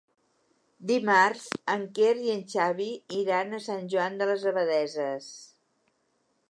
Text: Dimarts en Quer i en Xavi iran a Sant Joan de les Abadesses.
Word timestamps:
Dimarts 0.91 1.43
en 1.73 1.83
Quer 1.99 2.09
i 2.29 2.33
en 2.37 2.41
Xavi 2.55 2.89
iran 3.19 3.53
a 3.59 3.63
Sant 3.67 3.87
Joan 3.95 4.19
de 4.23 4.29
les 4.33 4.47
Abadesses. 4.53 5.31